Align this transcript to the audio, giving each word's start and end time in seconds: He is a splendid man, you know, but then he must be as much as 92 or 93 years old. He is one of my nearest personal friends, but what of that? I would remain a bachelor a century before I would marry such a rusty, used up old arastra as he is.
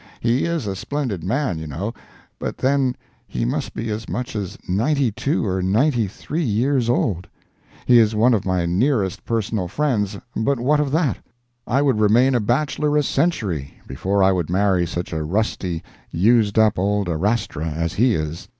He 0.19 0.45
is 0.45 0.65
a 0.65 0.75
splendid 0.75 1.23
man, 1.23 1.59
you 1.59 1.67
know, 1.67 1.93
but 2.39 2.57
then 2.57 2.95
he 3.27 3.45
must 3.45 3.75
be 3.75 3.91
as 3.91 4.09
much 4.09 4.35
as 4.35 4.57
92 4.67 5.45
or 5.45 5.61
93 5.61 6.41
years 6.41 6.89
old. 6.89 7.27
He 7.85 7.99
is 7.99 8.15
one 8.15 8.33
of 8.33 8.43
my 8.43 8.65
nearest 8.65 9.23
personal 9.25 9.67
friends, 9.67 10.17
but 10.35 10.59
what 10.59 10.79
of 10.79 10.89
that? 10.89 11.19
I 11.67 11.83
would 11.83 11.99
remain 11.99 12.33
a 12.33 12.39
bachelor 12.39 12.97
a 12.97 13.03
century 13.03 13.75
before 13.85 14.23
I 14.23 14.31
would 14.31 14.49
marry 14.49 14.87
such 14.87 15.13
a 15.13 15.23
rusty, 15.23 15.83
used 16.09 16.57
up 16.57 16.79
old 16.79 17.07
arastra 17.07 17.67
as 17.75 17.93
he 17.93 18.15
is. 18.15 18.47